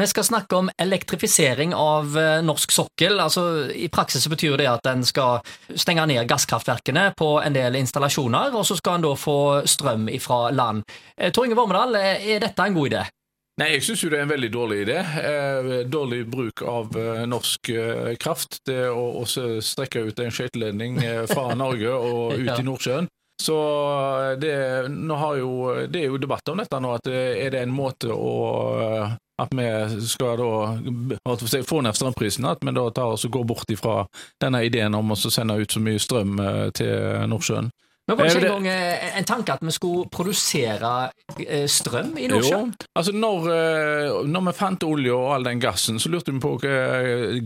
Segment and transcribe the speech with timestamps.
[0.00, 3.20] Vi skal snakke om elektrifisering av eh, norsk sokkel.
[3.20, 5.38] Altså, I praksis så betyr det at en skal
[5.78, 9.36] stenge ned gasskraftverkene på en del installasjoner, og så skal en da få
[9.70, 10.82] strøm fra land.
[11.14, 13.06] Eh, Tor Inge Vormedal, eh, er dette en god idé?
[13.62, 14.96] Nei, jeg syns jo det er en veldig dårlig idé.
[15.86, 16.96] Dårlig bruk av
[17.30, 17.68] norsk
[18.18, 18.56] kraft.
[18.66, 20.98] Det å strekke ut en skøyteledning
[21.30, 23.06] fra Norge og ut i Nordsjøen.
[23.38, 23.58] Så
[24.42, 24.56] det,
[25.38, 25.52] jo,
[25.86, 28.34] det er jo debatt om dette nå, at er det en måte å
[29.42, 29.66] at vi
[30.06, 34.04] skal da få ned strømprisen, at vi da tar oss og går bort ifra
[34.42, 37.72] denne ideen om å sende ut så mye strøm eh, til Nordsjøen.
[38.04, 41.10] Men var det Eh, ikke engang eh, en tanke at vi skulle produsere
[41.66, 42.74] strøm i Nordsjøen?
[42.76, 46.56] Jo, altså når, når vi fant olje og all den gassen, så lurte vi på
[46.62, 46.74] hva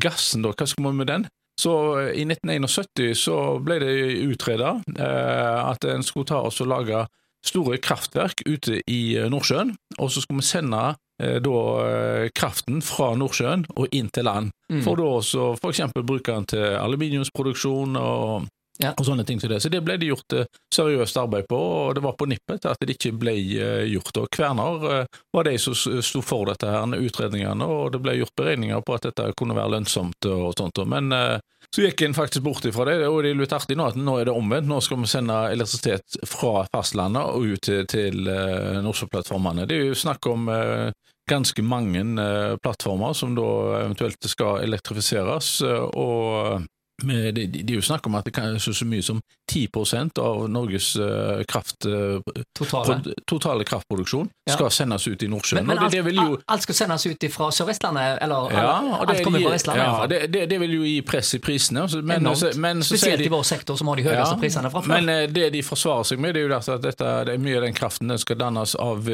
[0.00, 1.28] gassen da, hva skulle vi med den?
[1.60, 1.72] Så
[2.12, 3.92] i 1971 så ble det
[4.26, 7.06] utreda at en skulle ta oss og lage
[7.46, 10.82] store kraftverk ute i Nordsjøen, og så skulle vi sende
[11.16, 14.52] da eh, kraften fra Nordsjøen og inn til land.
[14.72, 14.82] Mm.
[14.84, 18.92] For da også eksempel bruke den til aluminiumsproduksjon og Ja.
[18.92, 19.62] og sånne ting som det.
[19.62, 22.72] Så det ble det gjort eh, seriøst arbeid på, og det var på nippet til
[22.72, 24.20] at det ikke ble eh, gjort.
[24.20, 28.36] Og Kverner eh, var de som sto for dette her, utredningene, og det ble gjort
[28.36, 30.82] beregninger på at dette kunne være lønnsomt og sånt.
[30.92, 31.38] Men eh,
[31.74, 34.18] så gikk en faktisk bort ifra det, og det er litt artig nå at nå
[34.20, 34.68] er det omvendt.
[34.70, 39.66] Nå skal vi sende elektrisitet fra fastlandet og ut til, til uh, Nordsjøplattformene.
[39.68, 40.92] Det er jo snakk om eh,
[41.30, 43.48] ganske mange eh, plattformer som da
[43.80, 46.62] eventuelt skal elektrifiseres, eh, og
[47.04, 49.20] det, det er jo snakk om at det kan så, så mye som
[49.52, 52.20] 10% av Norges uh, kraft, uh,
[52.56, 52.84] Totale.
[53.02, 54.54] prod, totale kraftproduksjon Ja.
[54.54, 55.66] skal sendes ut i Nordsjøen.
[55.66, 59.24] Men, men alt, jo alt skal sendes ut fra Sør-Vestlandet, eller ja, eller- det, alt
[59.24, 59.84] kommer fra Vestlandet?
[59.84, 61.86] ja, det, det, det vil jo gi press i prisene.
[62.02, 64.70] Men, så, men så Spesielt de i vår sektor, som har de høyeste Ja, prisene
[64.70, 64.94] fra før.
[64.94, 67.58] Men eh, det de forsvarer seg med, det er jo at dette, det er mye
[67.58, 69.04] av den kraften den skal dannes av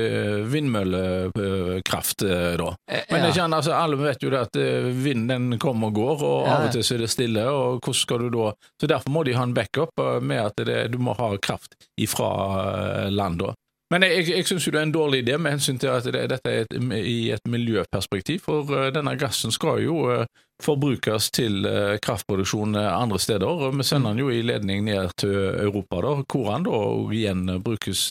[0.52, 2.18] vindmøllekraft.
[2.22, 2.70] da.
[3.10, 3.24] Men ja.
[3.24, 4.56] er ikke, altså, alle vet jo det at
[5.02, 7.48] vinden den kommer og går, og av og til så er det stille.
[7.48, 8.52] og hvordan skal du da...
[8.80, 11.76] Så Derfor må de ha en backup eh, med at det, du må ha kraft
[12.00, 12.30] ifra
[12.62, 13.42] eh, land.
[13.42, 13.54] da.
[13.92, 16.52] Men jeg, jeg syns det er en dårlig idé med hensyn til at det, dette
[16.52, 20.24] er et, i et miljøperspektiv, for eh, denne gassen skal jo
[20.62, 21.64] forbrukes til
[22.04, 23.64] kraftproduksjon andre steder.
[23.74, 26.82] Vi sender den jo i ledning ned til Europa, da, hvor den da
[27.18, 28.04] igjen brukes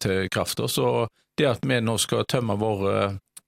[0.00, 0.62] til kraft.
[0.72, 2.94] Så det at vi nå skal tømme våre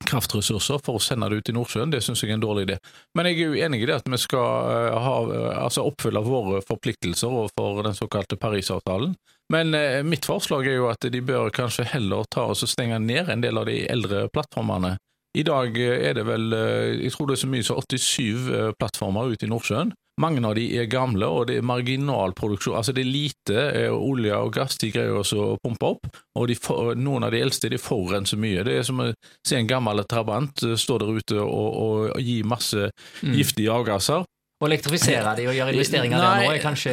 [0.08, 2.78] kraftressurser for å sende det ut i Nordsjøen, det syns jeg er en dårlig idé.
[3.16, 6.24] Men jeg er jo enig i det at vi skal eh, ha, eh, altså oppfylle
[6.26, 9.14] våre forpliktelser overfor den såkalte Parisavtalen.
[9.52, 13.30] Men eh, mitt forslag er jo at de bør kanskje heller ta og stenge ned
[13.32, 14.96] en del av de eldre plattformene.
[15.32, 16.52] I dag er det vel,
[17.00, 18.18] jeg tror det er så mye som 87
[18.52, 19.94] eh, plattformer ute i Nordsjøen.
[20.22, 22.76] Mange av de er gamle, og det er marginalproduksjon.
[22.78, 26.56] Altså det er lite eh, olje og gass de greier å pumpe opp, og de,
[27.00, 28.62] noen av de eldste de forurenser mye.
[28.66, 29.10] Det er som å
[29.46, 32.90] se en gammel trabant eh, stå der ute og, og gi masse
[33.22, 33.34] Mm.
[33.38, 34.24] giftige avgasser.
[34.62, 36.92] Å elektrifisere de og gjøre investeringer der nå er kanskje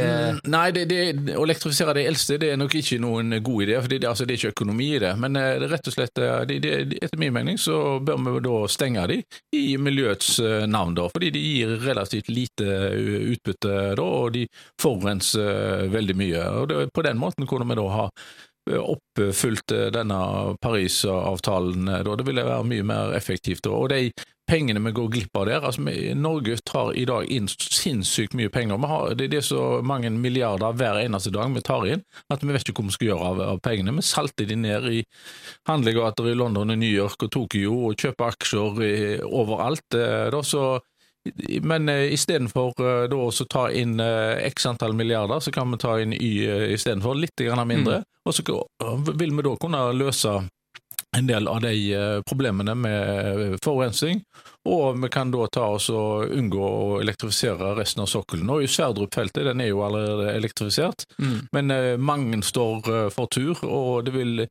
[0.50, 3.92] Nei, det, det, å elektrifisere de eldste det er nok ikke noen god idé, for
[3.92, 5.12] det, altså, det er ikke økonomi i det.
[5.22, 8.58] Men eh, rett og slett, eh, det, det, etter min mening så bør vi da
[8.74, 9.20] stenge de
[9.60, 12.80] i miljøets eh, navn, da, fordi de gir relativt lite
[13.36, 14.48] utbytte da, og de
[14.82, 16.46] forurenser veldig mye.
[16.64, 18.08] Og På den måten kunne vi da ha
[18.70, 20.18] oppfylt denne
[20.62, 21.88] Paris-avtalen.
[21.90, 22.18] da.
[22.18, 23.64] Det ville være mye mer effektivt.
[23.66, 23.74] da.
[23.74, 24.12] Og de
[24.50, 28.52] pengene vi går glipp av der altså vi, Norge tar i dag inn sinnssykt mye
[28.54, 28.82] penger.
[28.82, 32.44] Vi har, det, det er så mange milliarder hver eneste dag vi tar inn, at
[32.44, 33.96] vi vet ikke hva vi skal gjøre av, av pengene.
[34.00, 35.02] Vi salter de ned i
[35.70, 38.96] handlegater i London, og New York og Tokyo og kjøper aksjer i,
[39.26, 39.88] overalt.
[39.98, 40.80] eh, Da, så
[41.68, 45.98] men eh, istedenfor eh, å ta inn eh, x antall milliarder, så kan vi ta
[46.02, 48.04] inn Y eh, istedenfor, litt grann mindre.
[48.26, 48.46] Og så
[49.20, 50.40] vil vi da kunne løse
[51.18, 54.22] en del av de eh, problemene med forurensning,
[54.70, 58.50] og vi kan da ta oss og unngå å elektrifisere resten av sokkelen.
[58.54, 61.40] Og er Sverdrup-feltet den er jo allerede elektrifisert, mm.
[61.56, 64.46] men eh, mange står eh, for tur, og det vil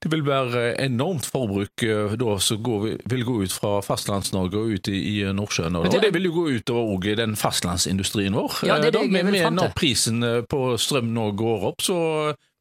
[0.00, 1.82] det vil være enormt forbruk
[2.16, 5.76] da som går, vil gå ut fra Fastlands-Norge og ut i, i Nordsjøen.
[5.76, 8.62] Og det, og det vil jo gå utover òg den fastlandsindustrien vår.
[8.64, 9.58] Ja, det er det da, jeg vil frem til.
[9.58, 11.98] Når prisen på strøm nå går opp, så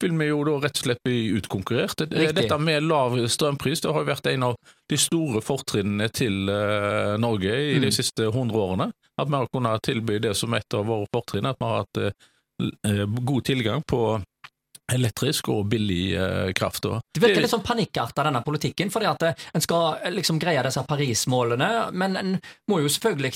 [0.04, 2.02] vil vi jo da rett og slett bli utkonkurrert.
[2.08, 2.36] Riktig.
[2.38, 4.56] Dette med lav strømpris det har jo vært en av
[4.90, 7.82] de store fortrinnene til eh, Norge i Mm.
[7.88, 8.92] de siste hundre årene.
[9.20, 11.98] At vi har kunnet tilby det som et av våre fortrinn, at vi har hatt
[11.98, 12.12] eh,
[12.88, 14.22] eh, god tilgang på
[14.94, 16.86] elektrisk og billig eh, kraft.
[16.86, 17.02] Også.
[17.14, 20.64] Det virker litt sånn panikkarta, denne politikken, fordi at eh, en skal eh, liksom greie
[20.66, 22.36] disse Paris-målene, men en
[22.70, 23.34] må jo selvfølgelig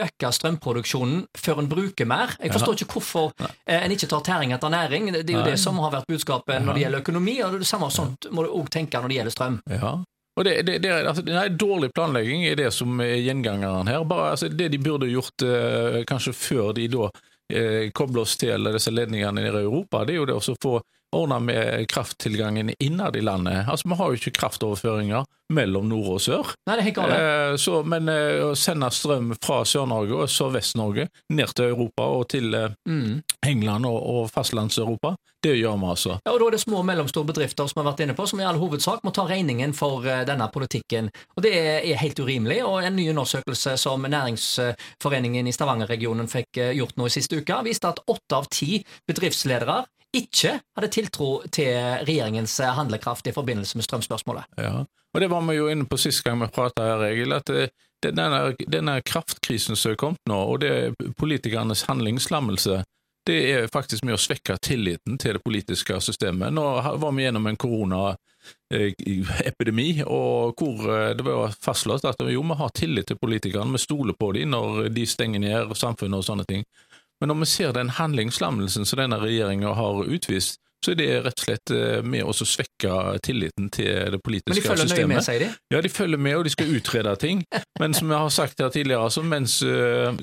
[0.00, 2.36] øke strømproduksjonen før en bruker mer.
[2.40, 5.12] Jeg forstår ikke hvorfor eh, en ikke tar tæring etter næring.
[5.14, 5.50] Det er jo Nei.
[5.52, 8.54] det som har vært budskapet når det gjelder økonomi, og det samme sånt må du
[8.54, 9.60] òg tenke når det gjelder strøm.
[9.70, 9.98] Ja.
[10.38, 14.04] Og det, det, det, altså, nei, Dårlig planlegging er det som er gjengangeren her.
[14.08, 17.10] Bare, altså, det de burde gjort eh, kanskje før de da
[17.50, 20.78] eh, kobler oss til disse ledningene i Europa, det er jo det å få
[21.16, 23.64] ordne med krafttilgangen innad i landet.
[23.68, 26.52] Altså, Vi har jo ikke kraftoverføringer mellom nord og sør.
[26.68, 26.98] Nei, det er helt.
[27.16, 32.28] Eh, så, men eh, å sende strøm fra Sør-Norge og Sørvest-Norge ned til Europa og
[32.30, 33.20] til eh, Mm.
[33.46, 35.14] England og, og fastlands-Europa,
[35.44, 36.16] det gjør vi altså.
[36.26, 38.40] Ja, og Da er det små og mellomstore bedrifter som har vært inne på, som
[38.42, 41.10] i all hovedsak må ta regningen for eh, denne politikken.
[41.36, 42.60] Og Det er helt urimelig.
[42.64, 47.62] og En ny undersøkelse som Næringsforeningen i Stavanger-regionen fikk eh, gjort nå i siste uke,
[47.66, 49.82] viste at åtte av ti bedriftsledere
[50.16, 51.70] ikke hadde tiltro til
[52.06, 54.44] regjeringens eh, handlekraft i forbindelse med strømspørsmålet.
[54.58, 54.84] Ja,
[55.14, 57.70] og det var vi jo inne på sist gang vi prata her, Egil, at det,
[58.02, 62.76] denne, denne kraftkrisen som er kommet nå, og det er politikernes handlingslammelse,
[63.26, 66.52] det er faktisk med å svekke tilliten til det politiske systemet.
[66.56, 66.64] Nå
[67.02, 72.70] var vi gjennom en koronaepidemi, og hvor eh, det var fastslått at jo, vi har
[72.74, 76.62] tillit til politikerne, vi stoler på dem når de stenger ned samfunnet og sånne ting.
[77.20, 81.36] Men når vi ser den handlingslammelsen som denne regjeringa har utvist, så er det rett
[81.36, 82.92] og slett eh, med å svekke
[83.24, 84.64] tilliten til det politiske systemet.
[84.64, 85.48] Men de følger følger nøye med, sier de.
[85.74, 87.42] Ja, de følger med, og de skal utrede ting.
[87.82, 90.16] Men som jeg har sagt her tidligere, altså, mens uh,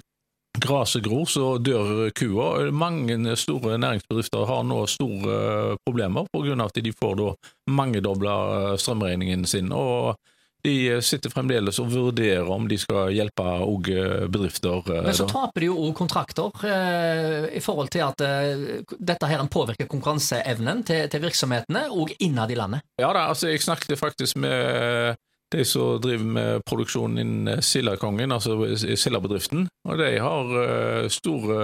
[0.58, 2.48] gresset gror, så dør kua.
[2.74, 6.58] Mange store næringsbedrifter har nå store eh, problemer pga.
[6.66, 7.30] at de får da
[7.70, 8.34] mangedobla
[8.82, 9.70] strømregningen sin.
[9.72, 10.18] og
[10.66, 13.92] de sitter fremdeles og vurderer om de skal hjelpe òg
[14.34, 14.82] bedrifter.
[14.90, 19.30] eh, Men så taper de jo òg kontrakter eh, i forhold til at eh, dette
[19.30, 22.84] her påvirker konkurranseevnen til, til virksomhetene og innad i landet.
[23.00, 25.16] Ja da, altså jeg snakket faktisk med
[25.54, 31.62] de som driver med produksjon innen Sildakongen, altså Sildabedriften, og de har eh, store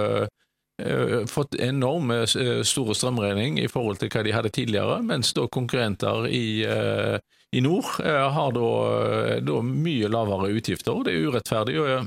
[0.80, 5.44] eh, fått enorme eh, store strømregning i forhold til hva de hadde tidligere, mens da
[5.52, 7.18] konkurrenter i, eh,
[7.54, 8.68] i nord eh, har da,
[9.06, 11.78] eh, da mye lavere utgifter, og det er urettferdig.
[11.80, 12.06] Og,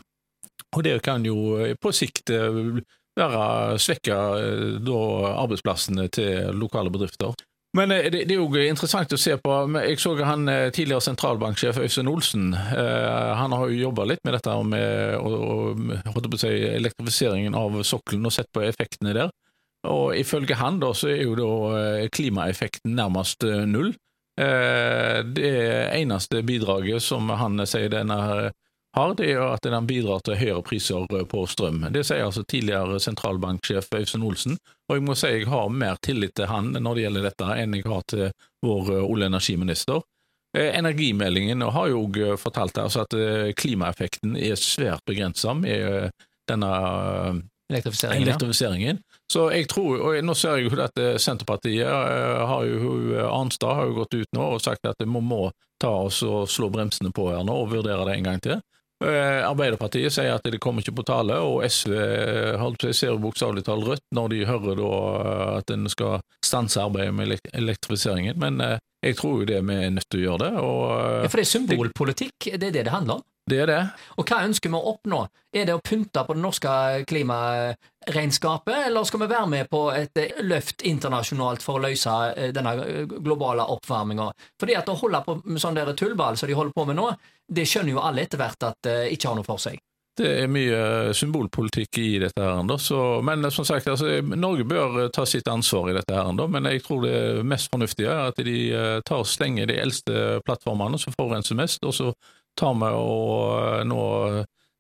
[0.76, 2.82] og det kan jo eh, på sikt eh,
[3.18, 4.80] være svekke eh,
[5.34, 7.34] arbeidsplassene til lokale bedrifter.
[7.78, 9.56] Men eh, det, det er jo interessant å se på.
[9.84, 12.54] Jeg så han eh, tidligere sentralbanksjef Øystein Olsen.
[12.54, 15.18] eh, Han har jo jobba litt med dette med
[16.06, 19.34] på å si, elektrifiseringen av sokkelen og sett på effektene der.
[19.88, 23.94] Og ifølge han da, så er jo da eh, klimaeffekten nærmest eh, null.
[24.38, 28.18] Eh, Det eneste bidraget som han sier denne
[28.98, 31.84] har, det er at den bidrar til høyere priser på strøm.
[31.94, 34.58] Det sier altså tidligere sentralbanksjef Øystein Olsen,
[34.90, 37.76] og jeg må si jeg har mer tillit til han når det gjelder dette, enn
[37.78, 38.32] jeg har til
[38.66, 40.02] vår eh, olje- og energiminister.
[40.58, 42.08] Eh, Energimeldingen har jo
[42.38, 43.18] fortalt altså at
[43.58, 46.12] klimaeffekten er svært begrensa med
[46.48, 46.72] denne
[47.70, 48.28] Elektrifiseringen.
[48.28, 49.00] elektrifiseringen.
[49.32, 53.28] Så jeg tror, og nå ser jeg jo at eh, Senterpartiet eh, har jo, eh,
[53.28, 55.50] Arnstad har jo gått ut nå og sagt at vi må, må
[55.82, 58.62] ta oss og slå bremsene på her nå og vurdere det en gang til.
[59.06, 63.62] Eh, Arbeiderpartiet sier at det kommer ikke på tale, og SV eh, holdt ser bokstavelig
[63.68, 68.40] talt rødt når de hører eh, at en skal stanse arbeidet med elektrifiseringen.
[68.42, 68.58] Men
[69.06, 71.52] jeg tror jo det vi er nødt til å gjøre det, Ja, for det er
[71.52, 73.26] symbolpolitikk, det er det det handler om.
[73.48, 73.82] det er det.
[74.18, 75.22] Og hva ønsker vi å oppnå?
[75.54, 76.74] Er det å pynte på det norske
[78.08, 82.54] klimaregnskapet, eller skal vi være med på et eh, løft internasjonalt for å løse eh,
[82.54, 84.32] denne eh, globale oppvarminga?
[84.60, 87.12] Fordi at å holde på med sånn der tullball som de holder på med nå,
[87.48, 89.80] det skjønner jo alle etter hvert at det ikke har noe for seg.
[90.18, 92.42] Det er mye symbolpolitikk i dette.
[92.42, 92.78] her.
[92.82, 96.14] Så, men som sagt, altså, Norge bør ta sitt ansvar i dette.
[96.16, 96.48] her.
[96.48, 98.58] Men jeg tror det mest fornuftige er at de
[99.06, 102.10] tar og stenger de eldste plattformene som forurenser mest, og så
[102.58, 104.02] tar vi og nå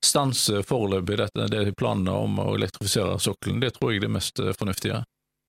[0.07, 3.61] stanser foreløpig det, det planene om å elektrifisere sokkelen.
[3.63, 5.03] Det tror jeg er det mest eh, fornuftige.